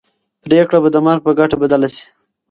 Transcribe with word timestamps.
پرېکړه 0.43 0.77
به 0.83 0.89
د 0.91 0.97
مرګ 1.05 1.21
په 1.25 1.31
ګټه 1.39 1.55
بدله 1.61 1.87
شي. 1.95 2.05